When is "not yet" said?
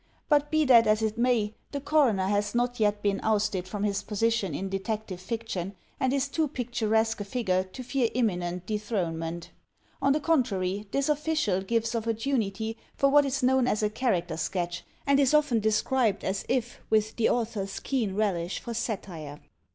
2.55-3.03